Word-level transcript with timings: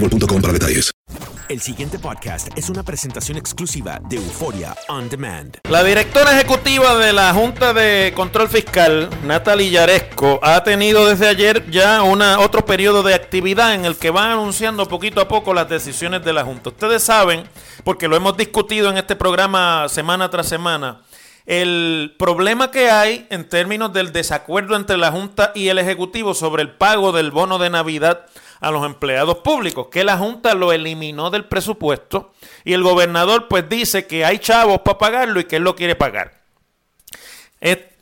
boostmobile.com 0.00 0.40
para 0.40 0.52
detalles. 0.52 0.92
El 1.48 1.60
siguiente 1.60 2.00
podcast 2.00 2.48
es 2.58 2.68
una 2.70 2.82
presentación 2.82 3.38
exclusiva 3.38 4.00
de 4.08 4.16
Euforia 4.16 4.74
On 4.88 5.08
Demand. 5.08 5.58
La 5.70 5.84
directora 5.84 6.32
ejecutiva 6.32 6.96
de 6.96 7.12
la 7.12 7.32
Junta 7.32 7.72
de 7.72 8.12
Control 8.16 8.48
Fiscal, 8.48 9.08
Natalie 9.22 9.70
Yaresco, 9.70 10.40
ha 10.42 10.64
tenido 10.64 11.06
desde 11.06 11.28
ayer 11.28 11.70
ya 11.70 12.02
una, 12.02 12.40
otro 12.40 12.66
periodo 12.66 13.04
de 13.04 13.14
actividad 13.14 13.74
en 13.74 13.84
el 13.84 13.94
que 13.94 14.10
va 14.10 14.32
anunciando 14.32 14.88
poquito 14.88 15.20
a 15.20 15.28
poco 15.28 15.54
las 15.54 15.68
decisiones 15.68 16.24
de 16.24 16.32
la 16.32 16.44
Junta. 16.44 16.70
Ustedes 16.70 17.04
saben, 17.04 17.44
porque 17.84 18.08
lo 18.08 18.16
hemos 18.16 18.36
discutido 18.36 18.90
en 18.90 18.96
este 18.96 19.14
programa 19.14 19.88
semana 19.88 20.28
tras 20.28 20.48
semana, 20.48 21.02
el 21.46 22.16
problema 22.18 22.72
que 22.72 22.90
hay 22.90 23.24
en 23.30 23.48
términos 23.48 23.92
del 23.92 24.12
desacuerdo 24.12 24.74
entre 24.74 24.96
la 24.96 25.12
Junta 25.12 25.52
y 25.54 25.68
el 25.68 25.78
Ejecutivo 25.78 26.34
sobre 26.34 26.62
el 26.62 26.70
pago 26.70 27.12
del 27.12 27.30
bono 27.30 27.58
de 27.58 27.70
Navidad 27.70 28.26
a 28.60 28.70
los 28.70 28.84
empleados 28.84 29.38
públicos, 29.38 29.88
que 29.90 30.04
la 30.04 30.16
Junta 30.16 30.54
lo 30.54 30.72
eliminó 30.72 31.30
del 31.30 31.44
presupuesto 31.44 32.32
y 32.64 32.72
el 32.72 32.82
gobernador 32.82 33.48
pues 33.48 33.68
dice 33.68 34.06
que 34.06 34.24
hay 34.24 34.38
chavos 34.38 34.80
para 34.80 34.98
pagarlo 34.98 35.40
y 35.40 35.44
que 35.44 35.56
él 35.56 35.64
lo 35.64 35.76
quiere 35.76 35.94
pagar. 35.94 36.36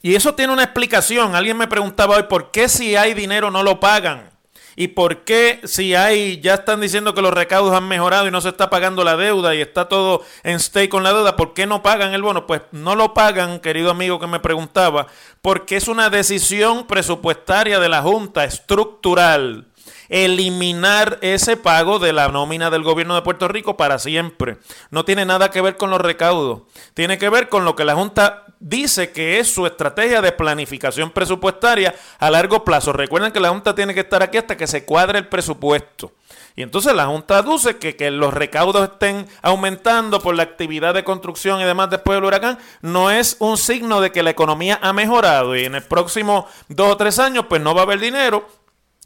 Y 0.05 0.17
eso 0.17 0.35
tiene 0.35 0.53
una 0.53 0.65
explicación. 0.65 1.35
Alguien 1.35 1.57
me 1.57 1.67
preguntaba 1.67 2.17
hoy 2.17 2.25
por 2.25 2.51
qué 2.51 2.69
si 2.69 2.95
hay 2.95 3.15
dinero 3.15 3.51
no 3.51 3.63
lo 3.63 3.81
pagan. 3.81 4.29
¿Y 4.77 4.89
por 4.89 5.25
qué 5.25 5.63
si 5.65 5.95
hay, 5.95 6.43
ya 6.43 6.55
están 6.55 6.83
diciendo 6.83 7.15
que 7.15 7.23
los 7.23 7.33
recaudos 7.33 7.73
han 7.73 7.89
mejorado 7.89 8.29
y 8.29 8.31
no 8.31 8.43
se 8.43 8.51
está 8.51 8.69
pagando 8.69 9.03
la 9.03 9.17
deuda 9.17 9.55
y 9.55 9.63
está 9.63 9.89
todo 9.89 10.23
en 10.43 10.57
stay 10.57 10.89
con 10.89 11.05
la 11.05 11.15
deuda, 11.15 11.37
¿por 11.37 11.55
qué 11.55 11.65
no 11.67 11.83
pagan 11.83 12.13
el 12.13 12.21
bono? 12.21 12.47
Pues 12.47 12.61
no 12.73 12.97
lo 12.97 13.15
pagan, 13.15 13.61
querido 13.61 13.91
amigo 13.91 14.21
que 14.21 14.27
me 14.27 14.41
preguntaba, 14.41 15.07
porque 15.41 15.77
es 15.77 15.89
una 15.89 16.11
decisión 16.11 16.87
presupuestaria 16.87 17.79
de 17.79 17.89
la 17.89 18.03
Junta 18.03 18.45
estructural 18.45 19.69
eliminar 20.09 21.19
ese 21.23 21.57
pago 21.57 21.99
de 21.99 22.13
la 22.13 22.29
nómina 22.29 22.71
del 22.71 22.83
gobierno 22.83 23.15
de 23.15 23.23
Puerto 23.23 23.49
Rico 23.49 23.77
para 23.77 23.99
siempre. 23.99 24.59
No 24.91 25.05
tiene 25.05 25.25
nada 25.25 25.51
que 25.51 25.61
ver 25.61 25.77
con 25.77 25.91
los 25.91 26.01
recaudos. 26.01 26.63
Tiene 26.95 27.19
que 27.19 27.29
ver 27.29 27.49
con 27.49 27.65
lo 27.65 27.77
que 27.77 27.85
la 27.85 27.95
Junta 27.95 28.45
dice 28.61 29.13
que 29.13 29.39
es 29.39 29.53
su 29.53 29.67
estrategia 29.67 30.23
de 30.23 30.33
planificación 30.33 31.11
presupuestaria 31.11 31.95
a 32.19 32.31
largo 32.31 32.65
plazo. 32.65 32.93
Recuerden 32.93 33.33
que 33.33 33.41
la 33.41 33.51
Junta 33.51 33.75
tiene 33.75 33.95
que 33.95 34.01
estar 34.01 34.23
aquí 34.23 34.39
hasta 34.39 34.57
que 34.57 34.67
se 34.67 34.85
cuadre 34.85 35.19
el 35.19 35.29
presupuesto. 35.29 36.13
Y 36.57 36.63
entonces 36.63 36.95
la 36.95 37.07
Junta 37.07 37.39
aduce 37.39 37.79
que, 37.79 37.97
que 37.97 38.11
los 38.13 38.33
recaudos 38.33 38.85
estén 38.85 39.27
aumentando 39.43 40.21
por 40.21 40.37
la 40.37 40.45
actividad 40.45 40.95
de 40.95 41.03
construcción 41.03 41.61
y 41.61 41.65
demás 41.65 41.91
después 41.91 42.17
del 42.17 42.25
huracán 42.25 42.59
no 42.81 43.11
es 43.11 43.37
un 43.41 43.59
signo 43.59 44.01
de 44.01 44.13
que 44.13 44.23
la 44.23 44.31
economía 44.31 44.79
ha 44.81 44.93
mejorado 44.93 45.57
y 45.57 45.65
en 45.65 45.75
el 45.75 45.83
próximo 45.83 46.47
dos 46.69 46.93
o 46.93 46.97
tres 46.97 47.19
años 47.19 47.47
pues 47.49 47.61
no 47.61 47.75
va 47.75 47.81
a 47.81 47.85
haber 47.85 47.99
dinero 47.99 48.47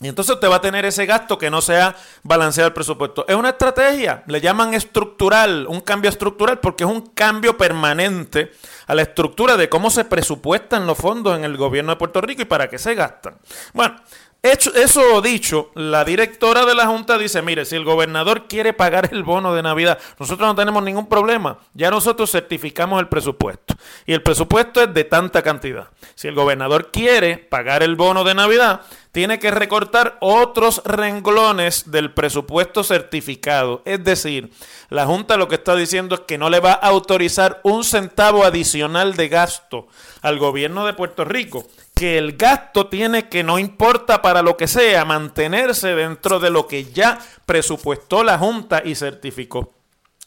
y 0.00 0.06
entonces 0.06 0.34
usted 0.34 0.48
va 0.48 0.56
a 0.56 0.60
tener 0.60 0.84
ese 0.84 1.06
gasto 1.06 1.38
que 1.38 1.50
no 1.50 1.60
sea 1.60 1.96
balanceado 2.22 2.68
el 2.68 2.74
presupuesto. 2.74 3.24
Es 3.26 3.34
una 3.34 3.50
estrategia, 3.50 4.22
le 4.28 4.40
llaman 4.40 4.74
estructural, 4.74 5.66
un 5.68 5.80
cambio 5.80 6.08
estructural, 6.08 6.60
porque 6.60 6.84
es 6.84 6.90
un 6.90 7.00
cambio 7.00 7.56
permanente 7.56 8.52
a 8.86 8.94
la 8.94 9.02
estructura 9.02 9.56
de 9.56 9.68
cómo 9.68 9.90
se 9.90 10.04
presupuestan 10.04 10.86
los 10.86 10.98
fondos 10.98 11.36
en 11.36 11.44
el 11.44 11.56
gobierno 11.56 11.90
de 11.90 11.96
Puerto 11.96 12.20
Rico 12.20 12.42
y 12.42 12.44
para 12.44 12.68
qué 12.68 12.78
se 12.78 12.94
gastan. 12.94 13.38
Bueno, 13.72 13.96
Hecho, 14.40 14.72
eso 14.76 15.20
dicho, 15.20 15.72
la 15.74 16.04
directora 16.04 16.64
de 16.64 16.76
la 16.76 16.86
Junta 16.86 17.18
dice, 17.18 17.42
mire, 17.42 17.64
si 17.64 17.74
el 17.74 17.84
gobernador 17.84 18.46
quiere 18.46 18.72
pagar 18.72 19.08
el 19.10 19.24
bono 19.24 19.52
de 19.52 19.64
Navidad, 19.64 19.98
nosotros 20.16 20.46
no 20.46 20.54
tenemos 20.54 20.80
ningún 20.84 21.08
problema. 21.08 21.58
Ya 21.74 21.90
nosotros 21.90 22.30
certificamos 22.30 23.00
el 23.00 23.08
presupuesto. 23.08 23.74
Y 24.06 24.12
el 24.12 24.22
presupuesto 24.22 24.80
es 24.80 24.94
de 24.94 25.02
tanta 25.02 25.42
cantidad. 25.42 25.88
Si 26.14 26.28
el 26.28 26.36
gobernador 26.36 26.92
quiere 26.92 27.36
pagar 27.36 27.82
el 27.82 27.96
bono 27.96 28.22
de 28.22 28.34
Navidad, 28.34 28.82
tiene 29.10 29.40
que 29.40 29.50
recortar 29.50 30.16
otros 30.20 30.82
renglones 30.84 31.90
del 31.90 32.14
presupuesto 32.14 32.84
certificado. 32.84 33.82
Es 33.84 34.04
decir, 34.04 34.52
la 34.88 35.06
Junta 35.06 35.36
lo 35.36 35.48
que 35.48 35.56
está 35.56 35.74
diciendo 35.74 36.14
es 36.14 36.20
que 36.20 36.38
no 36.38 36.48
le 36.48 36.60
va 36.60 36.72
a 36.72 36.86
autorizar 36.86 37.60
un 37.64 37.82
centavo 37.82 38.44
adicional 38.44 39.16
de 39.16 39.28
gasto 39.28 39.88
al 40.22 40.38
gobierno 40.38 40.86
de 40.86 40.92
Puerto 40.92 41.24
Rico 41.24 41.66
que 41.98 42.16
el 42.16 42.36
gasto 42.36 42.86
tiene 42.86 43.28
que, 43.28 43.42
no 43.42 43.58
importa 43.58 44.22
para 44.22 44.40
lo 44.40 44.56
que 44.56 44.68
sea, 44.68 45.04
mantenerse 45.04 45.96
dentro 45.96 46.38
de 46.38 46.48
lo 46.48 46.68
que 46.68 46.84
ya 46.84 47.18
presupuestó 47.44 48.22
la 48.22 48.38
Junta 48.38 48.82
y 48.84 48.94
certificó. 48.94 49.74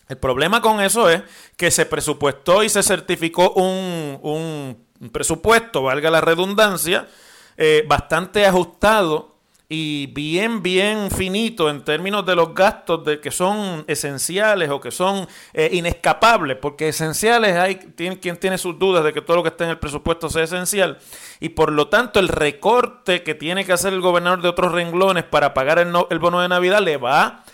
El 0.09 0.17
problema 0.17 0.61
con 0.61 0.81
eso 0.81 1.09
es 1.09 1.21
que 1.55 1.71
se 1.71 1.85
presupuestó 1.85 2.61
y 2.63 2.67
se 2.69 2.83
certificó 2.83 3.51
un, 3.51 4.19
un 4.21 5.09
presupuesto, 5.11 5.83
valga 5.83 6.11
la 6.11 6.19
redundancia, 6.19 7.07
eh, 7.55 7.85
bastante 7.87 8.45
ajustado 8.45 9.30
y 9.73 10.07
bien, 10.07 10.61
bien 10.61 11.09
finito 11.09 11.69
en 11.69 11.85
términos 11.85 12.25
de 12.25 12.35
los 12.35 12.53
gastos 12.53 13.05
de 13.05 13.21
que 13.21 13.31
son 13.31 13.85
esenciales 13.87 14.69
o 14.69 14.81
que 14.81 14.91
son 14.91 15.25
eh, 15.53 15.69
inescapables, 15.71 16.57
porque 16.57 16.89
esenciales 16.89 17.55
hay 17.55 17.77
quien 17.77 18.35
tiene 18.35 18.57
sus 18.57 18.77
dudas 18.77 19.01
de 19.05 19.13
que 19.13 19.21
todo 19.21 19.37
lo 19.37 19.43
que 19.43 19.47
está 19.47 19.63
en 19.63 19.69
el 19.69 19.79
presupuesto 19.79 20.29
sea 20.29 20.43
esencial, 20.43 20.97
y 21.39 21.47
por 21.49 21.71
lo 21.71 21.87
tanto 21.87 22.19
el 22.19 22.27
recorte 22.27 23.23
que 23.23 23.33
tiene 23.33 23.63
que 23.63 23.71
hacer 23.71 23.93
el 23.93 24.01
gobernador 24.01 24.41
de 24.41 24.49
otros 24.49 24.73
renglones 24.73 25.23
para 25.23 25.53
pagar 25.53 25.79
el, 25.79 25.89
no, 25.89 26.05
el 26.09 26.19
bono 26.19 26.41
de 26.41 26.49
Navidad 26.49 26.81
le 26.81 26.97
va 26.97 27.45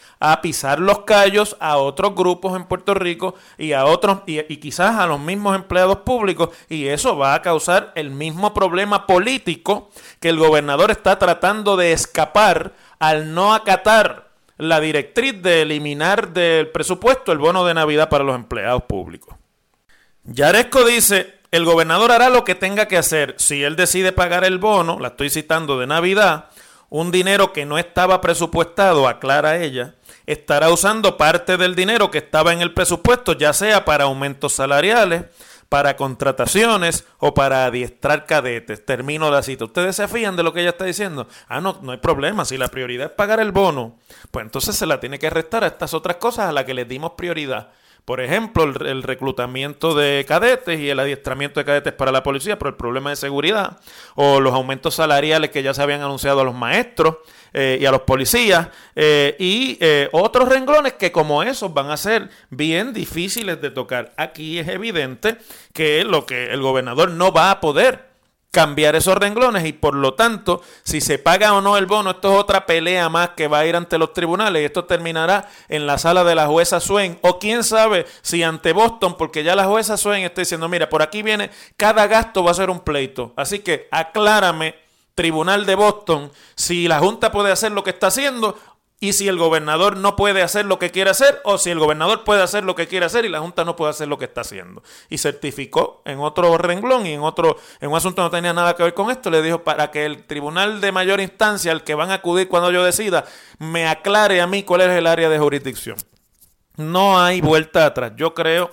pisar 0.42 0.80
los 0.80 1.00
callos 1.00 1.58
a 1.60 1.78
otros 1.78 2.16
grupos 2.16 2.56
en 2.56 2.66
Puerto 2.66 2.94
Rico 2.94 3.36
y 3.58 3.74
a 3.74 3.86
otros 3.86 4.19
y, 4.25 4.42
quizás 4.58 4.96
a 4.96 5.08
los 5.08 5.19
mismos 5.19 5.56
empleados 5.56 6.00
públicos 6.00 6.50
y 6.69 6.88
eso 6.88 7.18
va 7.18 7.34
a 7.34 7.42
causar 7.42 7.92
el 7.96 8.10
mismo 8.10 8.54
problema 8.54 9.06
político 9.06 9.90
que 10.19 10.30
el 10.30 10.38
gobernador 10.38 10.92
está 10.92 11.19
tratando 11.19 11.78
de 11.78 11.92
escapar 11.92 12.74
al 13.00 13.34
no 13.34 13.54
acatar 13.54 14.28
la 14.58 14.80
directriz 14.80 15.42
de 15.42 15.62
eliminar 15.62 16.34
del 16.34 16.69
presupuesto 16.69 17.31
el 17.31 17.38
bono 17.38 17.66
de 17.66 17.74
Navidad 17.74 18.10
para 18.10 18.24
los 18.24 18.36
empleados 18.36 18.84
públicos. 18.84 19.36
Yaresco 20.24 20.84
dice, 20.84 21.36
el 21.52 21.64
gobernador 21.64 22.12
hará 22.12 22.30
lo 22.30 22.44
que 22.44 22.56
tenga 22.56 22.88
que 22.88 22.98
hacer. 22.98 23.36
Si 23.38 23.64
él 23.64 23.75
decide 23.75 24.12
pagar 24.12 24.44
el 24.44 24.58
bono, 24.58 25.00
la 25.00 25.10
estoy 25.10 25.30
citando 25.30 25.80
de 25.80 25.88
Navidad, 25.88 26.50
un 26.89 27.12
dinero 27.12 27.54
que 27.54 27.66
no 27.66 27.78
estaba 27.78 28.22
presupuestado, 28.22 29.07
aclara 29.07 29.57
ella, 29.57 29.95
estará 30.25 30.69
usando 30.69 31.18
parte 31.18 31.57
del 31.57 31.75
dinero 31.75 32.12
que 32.12 32.19
estaba 32.19 32.54
en 32.54 32.62
el 32.62 32.74
presupuesto, 32.74 33.34
ya 33.34 33.54
sea 33.54 33.86
para 33.86 34.06
aumentos 34.06 34.54
salariales, 34.54 35.25
para 35.69 35.98
contrataciones 35.98 37.06
o 37.19 37.34
para 37.34 37.66
adiestrar 37.66 38.25
cadetes. 38.25 38.86
Termino 38.86 39.30
la 39.30 39.44
cita. 39.44 39.66
¿Ustedes 39.66 39.95
se 39.95 40.07
fían 40.07 40.36
de 40.36 40.44
lo 40.44 40.54
que 40.54 40.62
ella 40.62 40.69
está 40.69 40.86
diciendo? 40.86 41.28
Ah, 41.48 41.60
no, 41.60 41.80
no 41.81 41.92
hay 41.92 41.98
problema. 41.98 42.45
Si 42.45 42.57
la 42.57 42.69
prioridad 42.69 43.07
es 43.07 43.13
pagar 43.13 43.40
el 43.40 43.51
bono, 43.51 44.00
pues 44.31 44.45
entonces 44.45 44.75
se 44.75 44.86
la 44.86 45.00
tiene 45.00 45.19
que 45.19 45.30
restar 45.30 45.63
a 45.63 45.68
estas 45.68 45.94
otras 45.94 46.18
cosas 46.18 46.50
a 46.50 46.51
las 46.51 46.63
que 46.63 46.74
les 46.74 46.88
dimos 46.88 47.12
prioridad. 47.18 47.72
Por 48.07 48.21
ejemplo, 48.21 48.63
el, 48.63 49.04
reclutamiento 49.04 49.94
de 49.94 50.24
cadetes 50.25 50.80
y 50.80 50.89
el 50.89 50.98
adiestramiento 50.98 51.59
de 51.59 51.65
cadetes 51.65 51.92
para 51.92 52.13
la 52.13 52.24
policía 52.24 52.57
por 52.57 52.69
el 52.69 52.75
problema 52.75 53.09
de 53.09 53.18
seguridad, 53.18 53.81
o 54.15 54.39
los 54.39 54.54
aumentos 54.54 54.95
salariales 54.95 55.50
que 55.50 55.62
ya 55.62 55.74
se 55.74 55.81
habían 55.81 56.00
anunciado 56.00 56.39
a 56.39 56.45
los 56.45 56.56
maestros 56.56 57.18
eh, 57.51 57.80
y 57.81 57.86
a 57.86 57.92
los 57.92 58.04
policías, 58.04 58.69
eh, 58.95 59.36
y 59.39 59.77
eh, 59.81 60.07
otros 60.13 60.48
renglones 60.48 60.94
que 60.94 61.12
como 61.12 61.44
esos 61.44 61.74
van 61.74 61.92
a 61.92 61.98
ser 61.98 62.30
bien 62.50 62.94
difíciles 62.94 63.59
de 63.59 63.71
tocar. 63.71 64.13
Aquí 64.15 64.57
es 64.57 64.69
evidente 64.69 65.36
que 65.74 66.06
lo 66.06 66.25
que 66.25 66.54
el 66.54 66.62
gobernador 66.62 67.12
no 67.12 67.33
va 67.33 67.51
a 67.51 67.59
poder 67.59 68.06
cambiar 68.57 68.95
esos 68.95 69.15
renglones 69.15 69.68
y 69.68 69.74
por 69.74 69.94
lo 69.94 70.15
tanto, 70.15 70.63
si 70.81 71.00
se 71.00 71.19
paga 71.19 71.54
o 71.54 71.62
no 71.62 71.77
el 71.77 71.86
bono, 71.86 72.09
esto 72.09 72.33
es 72.33 72.39
otra 72.39 72.65
pelea 72.65 73.07
más 73.07 73.30
que 73.38 73.48
va 73.48 73.59
a 73.59 73.68
ir 73.68 73.75
ante 73.75 74.00
los 74.00 74.13
tribunales 74.13 74.63
y 74.63 74.65
esto 74.65 74.86
terminará 74.86 75.48
en 75.69 75.86
la 75.86 76.00
sala 76.00 76.24
de 76.24 76.33
la 76.33 76.48
jueza 76.48 76.80
Swain 76.80 77.19
o 77.21 77.38
quién 77.38 77.63
sabe 77.63 78.07
si 78.24 78.42
ante 78.42 78.74
Boston, 78.74 79.15
porque 79.15 79.44
ya 79.44 79.56
la 79.56 79.65
jueza 79.65 79.95
Swain 79.95 80.25
está 80.25 80.42
diciendo, 80.42 80.68
mira, 80.69 80.89
por 80.89 81.04
aquí 81.04 81.21
viene, 81.21 81.51
cada 81.75 82.07
gasto 82.07 82.44
va 82.44 82.50
a 82.50 82.56
ser 82.56 82.71
un 82.71 82.80
pleito. 82.80 83.31
Así 83.36 83.59
que 83.59 83.88
aclárame, 83.92 84.74
tribunal 85.13 85.68
de 85.68 85.75
Boston, 85.75 86.31
si 86.56 86.88
la 86.88 86.98
Junta 86.98 87.31
puede 87.31 87.51
hacer 87.51 87.71
lo 87.71 87.83
que 87.83 87.92
está 87.92 88.07
haciendo 88.07 88.57
y 89.00 89.14
si 89.14 89.28
el 89.28 89.38
gobernador 89.38 89.96
no 89.98 90.16
puede 90.16 90.42
hacer 90.42 90.66
lo 90.66 90.80
que 90.80 90.90
quiere 90.90 91.12
hacer, 91.12 91.40
o 91.44 91.60
si 91.60 91.70
el 91.70 91.78
gobernador 91.78 92.24
puede 92.24 92.42
hacer 92.42 92.64
lo 92.64 92.76
que 92.76 92.88
quiere 92.88 93.06
hacer 93.06 93.26
y 93.26 93.30
la 93.30 93.40
Junta 93.40 93.64
no 93.64 93.76
puede 93.76 93.92
hacer 93.92 94.08
lo 94.08 94.18
que 94.18 94.26
está 94.26 94.42
haciendo. 94.42 94.82
Y 95.10 95.20
certificó 95.20 96.02
en 96.06 96.20
otro 96.20 96.58
renglón 96.58 97.06
y 97.06 97.14
en 97.14 97.22
otro, 97.22 97.58
en 97.80 97.92
un 97.92 97.98
asunto 97.98 98.24
no 98.24 98.32
tenía 98.32 98.54
nada 98.54 98.76
que 98.76 98.82
ver 98.82 98.96
con 98.96 99.12
esto, 99.12 99.30
le 99.30 99.44
dijo 99.44 99.64
para 99.64 99.92
que 99.92 100.06
el 100.06 100.26
tribunal 100.26 100.82
de 100.82 100.92
mayor 100.92 101.22
instancia 101.22 101.72
al 101.72 101.84
que 101.84 101.94
van 101.94 102.10
a 102.10 102.16
acudir 102.16 102.48
cuando 102.48 102.72
yo 102.72 102.84
decida, 102.84 103.26
me 103.60 103.88
aclare 103.88 104.42
a 104.42 104.48
mí 104.48 104.64
cuál 104.64 104.82
es 104.82 104.90
el 104.90 105.06
área 105.06 105.30
de 105.30 105.38
jurisdicción. 105.38 105.98
No 106.76 107.20
hay 107.20 107.42
vuelta 107.42 107.86
atrás. 107.86 108.14
Yo 108.16 108.34
creo 108.34 108.72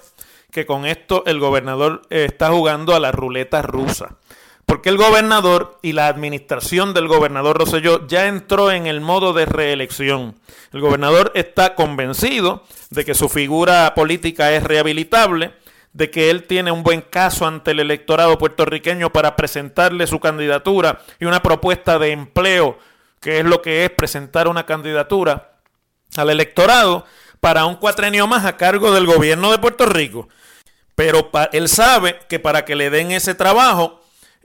que 0.50 0.64
con 0.64 0.86
esto 0.86 1.22
el 1.26 1.38
gobernador 1.38 2.02
está 2.08 2.50
jugando 2.50 2.94
a 2.94 3.00
la 3.00 3.12
ruleta 3.12 3.60
rusa. 3.60 4.16
Porque 4.66 4.88
el 4.88 4.96
gobernador 4.96 5.78
y 5.82 5.92
la 5.92 6.08
administración 6.08 6.94
del 6.94 7.06
gobernador 7.06 7.58
Rosselló 7.58 8.06
ya 8.06 8.26
entró 8.26 8.70
en 8.70 8.86
el 8.86 9.00
modo 9.00 9.32
de 9.32 9.46
reelección. 9.46 10.36
El 10.72 10.80
gobernador 10.80 11.32
está 11.34 11.74
convencido 11.74 12.64
de 12.90 13.04
que 13.04 13.14
su 13.14 13.28
figura 13.28 13.94
política 13.94 14.52
es 14.52 14.62
rehabilitable, 14.62 15.52
de 15.92 16.10
que 16.10 16.30
él 16.30 16.44
tiene 16.44 16.72
un 16.72 16.82
buen 16.82 17.02
caso 17.02 17.46
ante 17.46 17.70
el 17.70 17.80
electorado 17.80 18.38
puertorriqueño 18.38 19.12
para 19.12 19.36
presentarle 19.36 20.06
su 20.06 20.18
candidatura 20.18 21.00
y 21.20 21.26
una 21.26 21.42
propuesta 21.42 21.98
de 21.98 22.12
empleo, 22.12 22.78
que 23.20 23.38
es 23.38 23.44
lo 23.44 23.62
que 23.62 23.84
es 23.84 23.90
presentar 23.90 24.48
una 24.48 24.66
candidatura 24.66 25.58
al 26.16 26.30
electorado 26.30 27.04
para 27.40 27.66
un 27.66 27.76
cuatrenio 27.76 28.26
más 28.26 28.44
a 28.44 28.56
cargo 28.56 28.92
del 28.92 29.06
gobierno 29.06 29.50
de 29.50 29.58
Puerto 29.58 29.86
Rico. 29.86 30.28
Pero 30.94 31.30
él 31.52 31.68
sabe 31.68 32.18
que 32.28 32.38
para 32.38 32.64
que 32.64 32.74
le 32.74 32.90
den 32.90 33.10
ese 33.12 33.34
trabajo, 33.34 34.00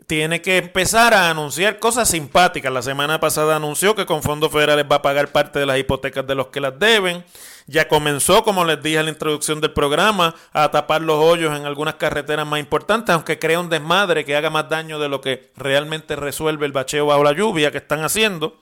tiene 0.08 0.42
que 0.42 0.58
empezar 0.58 1.14
a 1.14 1.30
anunciar 1.30 1.80
cosas 1.80 2.10
simpáticas. 2.10 2.74
La 2.74 2.82
semana 2.82 3.20
pasada 3.20 3.56
anunció 3.56 3.96
que 3.96 4.06
con 4.06 4.24
fondos 4.24 4.52
federales 4.52 4.86
va 4.92 4.98
a 4.98 5.02
pagar 5.02 5.32
parte 5.32 5.60
de 5.60 5.66
las 5.66 5.78
hipotecas 5.78 6.26
de 6.26 6.36
los 6.36 6.48
que 6.48 6.60
las 6.60 6.78
deben. 6.80 7.24
Ya 7.68 7.88
comenzó, 7.88 8.44
como 8.44 8.66
les 8.66 8.82
dije 8.82 8.98
en 8.98 9.06
la 9.06 9.12
introducción 9.12 9.62
del 9.62 9.74
programa, 9.74 10.34
a 10.52 10.72
tapar 10.72 11.02
los 11.02 11.24
hoyos 11.24 11.56
en 11.56 11.66
algunas 11.66 11.96
carreteras 11.96 12.48
más 12.48 12.60
importantes, 12.60 13.14
aunque 13.14 13.38
crea 13.38 13.60
un 13.60 13.70
desmadre 13.70 14.26
que 14.26 14.36
haga 14.36 14.50
más 14.50 14.68
daño 14.68 14.98
de 14.98 15.10
lo 15.10 15.22
que 15.22 15.52
realmente 15.56 16.16
resuelve 16.16 16.66
el 16.66 16.72
bacheo 16.72 17.06
bajo 17.06 17.24
la 17.24 17.34
lluvia 17.34 17.72
que 17.72 17.78
están 17.78 18.04
haciendo. 18.04 18.58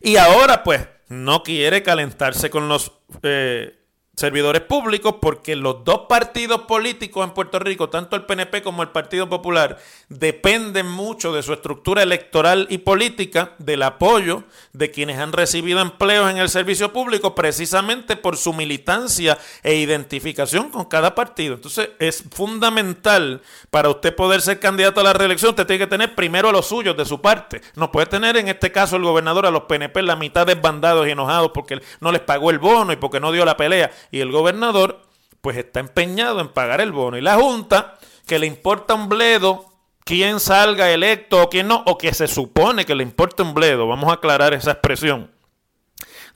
Y 0.00 0.16
ahora, 0.16 0.62
pues, 0.62 0.86
no 1.08 1.42
quiere 1.42 1.82
calentarse 1.82 2.50
con 2.50 2.68
los 2.68 2.92
eh, 3.22 3.83
servidores 4.16 4.62
públicos 4.62 5.16
porque 5.20 5.56
los 5.56 5.84
dos 5.84 6.02
partidos 6.08 6.62
políticos 6.62 7.24
en 7.24 7.34
Puerto 7.34 7.58
Rico, 7.58 7.88
tanto 7.88 8.16
el 8.16 8.24
PNP 8.24 8.62
como 8.62 8.82
el 8.82 8.90
Partido 8.90 9.28
Popular, 9.28 9.78
dependen 10.08 10.86
mucho 10.86 11.32
de 11.32 11.42
su 11.42 11.52
estructura 11.52 12.02
electoral 12.02 12.66
y 12.70 12.78
política, 12.78 13.52
del 13.58 13.82
apoyo 13.82 14.44
de 14.72 14.90
quienes 14.90 15.18
han 15.18 15.32
recibido 15.32 15.80
empleos 15.80 16.30
en 16.30 16.38
el 16.38 16.48
servicio 16.48 16.92
público, 16.92 17.34
precisamente 17.34 18.16
por 18.16 18.36
su 18.36 18.52
militancia 18.52 19.38
e 19.62 19.74
identificación 19.74 20.70
con 20.70 20.84
cada 20.84 21.14
partido. 21.14 21.54
Entonces 21.54 21.90
es 21.98 22.24
fundamental 22.30 23.42
para 23.70 23.88
usted 23.88 24.14
poder 24.14 24.40
ser 24.40 24.60
candidato 24.60 25.00
a 25.00 25.04
la 25.04 25.12
reelección, 25.12 25.50
usted 25.50 25.66
tiene 25.66 25.84
que 25.84 25.90
tener 25.90 26.14
primero 26.14 26.48
a 26.48 26.52
los 26.52 26.66
suyos 26.66 26.96
de 26.96 27.04
su 27.04 27.20
parte. 27.20 27.60
No 27.74 27.90
puede 27.90 28.06
tener 28.06 28.36
en 28.36 28.48
este 28.48 28.70
caso 28.70 28.96
el 28.96 29.02
gobernador 29.02 29.46
a 29.46 29.50
los 29.50 29.64
PNP 29.64 30.02
la 30.02 30.16
mitad 30.16 30.46
desbandados 30.46 31.06
y 31.06 31.10
enojados 31.10 31.50
porque 31.52 31.80
no 32.00 32.12
les 32.12 32.20
pagó 32.20 32.50
el 32.50 32.58
bono 32.58 32.92
y 32.92 32.96
porque 32.96 33.20
no 33.20 33.32
dio 33.32 33.44
la 33.44 33.56
pelea 33.56 33.90
y 34.10 34.20
el 34.20 34.30
gobernador 34.30 35.02
pues 35.40 35.56
está 35.56 35.80
empeñado 35.80 36.40
en 36.40 36.48
pagar 36.48 36.80
el 36.80 36.92
bono. 36.92 37.18
Y 37.18 37.20
la 37.20 37.36
Junta, 37.36 37.98
que 38.26 38.38
le 38.38 38.46
importa 38.46 38.94
un 38.94 39.08
bledo 39.08 39.66
quién 40.04 40.40
salga 40.40 40.90
electo 40.90 41.42
o 41.42 41.50
quién 41.50 41.68
no, 41.68 41.82
o 41.86 41.98
que 41.98 42.14
se 42.14 42.28
supone 42.28 42.84
que 42.84 42.94
le 42.94 43.02
importa 43.02 43.42
un 43.42 43.54
bledo, 43.54 43.86
vamos 43.86 44.10
a 44.10 44.14
aclarar 44.14 44.54
esa 44.54 44.72
expresión. 44.72 45.30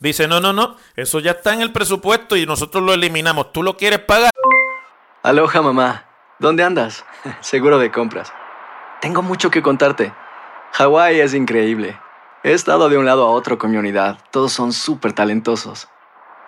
Dice, 0.01 0.29
no, 0.29 0.41
no, 0.41 0.53
no, 0.53 0.77
eso 0.95 1.19
ya 1.19 1.33
está 1.33 1.53
en 1.55 1.61
el 1.61 1.73
presupuesto 1.73 2.37
y 2.37 2.47
nosotros 2.47 2.83
lo 2.83 2.93
eliminamos. 2.93 3.53
¿Tú 3.53 3.63
lo 3.63 3.77
quieres 3.77 3.99
pagar? 4.01 4.31
Aloha 5.23 5.61
mamá, 5.61 6.07
¿dónde 6.39 6.63
andas? 6.63 7.05
Seguro 7.41 7.79
de 7.79 7.91
compras. 7.91 8.33
Tengo 9.01 9.23
mucho 9.23 9.51
que 9.51 9.63
contarte. 9.63 10.13
Hawái 10.73 11.21
es 11.21 11.35
increíble. 11.35 11.99
He 12.45 12.53
estado 12.53 12.89
de 12.89 12.97
un 12.97 13.07
lado 13.07 13.27
a 13.27 13.31
otro 13.31 13.59
con 13.59 13.71
mi 13.71 13.77
unidad. 13.77 14.19
Todos 14.31 14.53
son 14.53 14.73
súper 14.73 15.13
talentosos. 15.13 15.89